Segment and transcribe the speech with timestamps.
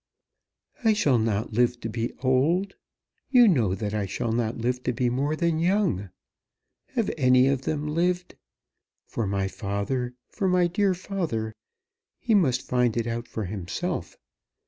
[0.83, 2.73] "I shall not live to be old.
[3.29, 6.09] You know that I shall not live to be more than young.
[6.95, 8.35] Have any of them lived?
[9.05, 11.53] For my father, for my dear father,
[12.17, 14.17] he must find it out for himself.